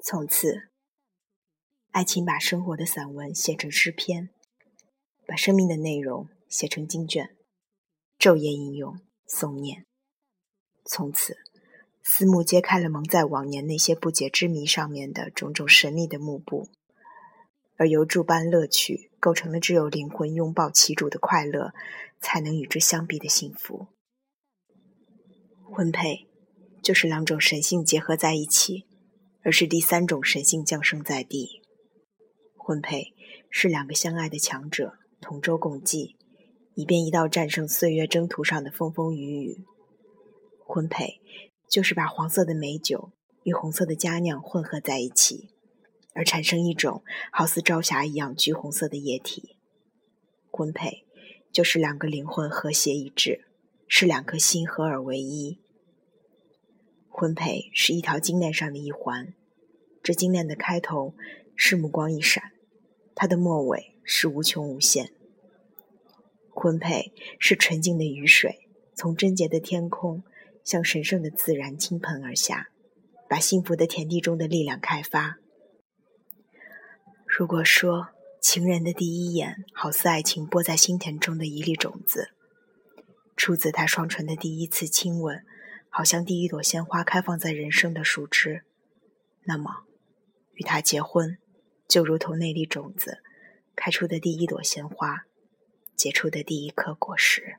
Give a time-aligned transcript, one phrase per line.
[0.00, 0.68] 从此，
[1.90, 4.30] 爱情把生活的散文写成诗篇，
[5.26, 7.36] 把生命的内容写成经卷，
[8.16, 9.86] 昼夜应用诵念。
[10.84, 11.36] 从此，
[12.02, 16.68] 思慕揭开了蒙在往年那些不解之谜上面的种种神秘的幕布，
[17.76, 21.74] 而由诸般乐趣构成了只有灵魂拥抱其主的快乐，
[22.20, 23.88] 才能与之相比的幸福。
[25.64, 26.28] 婚配，
[26.82, 28.86] 就是两种神性结合在一起，
[29.48, 31.62] 而是第三种神性降生在地。
[32.54, 33.14] 婚配
[33.48, 36.18] 是两个相爱的强者同舟共济，
[36.74, 39.64] 以便一道战胜岁月征途上的风风雨雨。
[40.66, 41.22] 婚配
[41.66, 43.12] 就是把黄色的美酒
[43.42, 45.48] 与红色的佳酿混合在一起，
[46.12, 47.02] 而产生一种
[47.32, 49.56] 好似朝霞一样橘红色的液体。
[50.50, 51.06] 婚配
[51.50, 53.46] 就是两个灵魂和谐一致。
[53.90, 55.62] 是两颗心合而为一。
[57.18, 59.34] 婚配是一条金链上的一环，
[60.04, 61.16] 这金链的开头
[61.56, 62.52] 是目光一闪，
[63.16, 65.10] 它的末尾是无穷无限。
[66.48, 70.22] 婚配是纯净的雨水，从贞洁的天空
[70.62, 72.68] 向神圣的自然倾盆而下，
[73.28, 75.38] 把幸福的田地中的力量开发。
[77.26, 78.10] 如果说
[78.40, 82.28] 情人的第一眼好似爱情播在心田中的一粒种子。
[83.36, 85.44] 出自他双唇的第一次亲吻，
[85.90, 88.64] 好像第一朵鲜花开放在人生的树枝。
[89.44, 89.84] 那么，
[90.54, 91.38] 与他结婚，
[91.86, 93.22] 就如同那粒种子
[93.74, 95.24] 开出的第一朵鲜花，
[95.96, 97.56] 结出的第一颗果实。